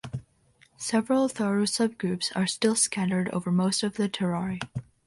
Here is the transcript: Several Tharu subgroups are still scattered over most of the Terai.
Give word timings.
Several 0.79 1.27
Tharu 1.29 1.67
subgroups 1.69 2.31
are 2.35 2.47
still 2.47 2.73
scattered 2.75 3.29
over 3.29 3.51
most 3.51 3.83
of 3.83 3.97
the 3.97 4.09
Terai. 4.09 4.59